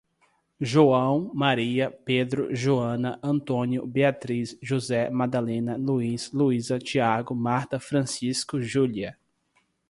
João, 0.59 1.29
Maria, 1.31 1.91
Pedro, 1.91 2.55
Joana, 2.55 3.19
António, 3.21 3.85
Beatriz, 3.85 4.57
José, 4.59 5.11
Madalena, 5.11 5.77
Luís, 5.77 6.31
Luísa, 6.31 6.79
Tiago, 6.79 7.35
Marta, 7.35 7.79
Francisco, 7.79 8.59
Júlia 8.59 9.15